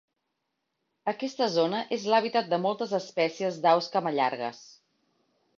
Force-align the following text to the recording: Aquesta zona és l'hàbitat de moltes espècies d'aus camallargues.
Aquesta 1.11 1.49
zona 1.57 1.83
és 1.99 2.07
l'hàbitat 2.13 2.49
de 2.55 2.61
moltes 2.65 2.97
espècies 3.01 3.63
d'aus 3.67 3.91
camallargues. 3.97 4.67